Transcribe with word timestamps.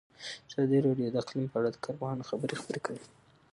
ازادي 0.49 0.79
راډیو 0.87 1.11
د 1.13 1.15
اقلیم 1.21 1.45
په 1.51 1.55
اړه 1.59 1.69
د 1.71 1.77
کارپوهانو 1.85 2.27
خبرې 2.29 2.55
خپرې 2.61 2.79
کړي. 2.85 3.01